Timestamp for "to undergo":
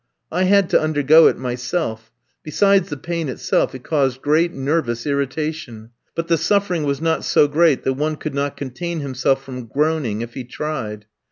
0.71-1.27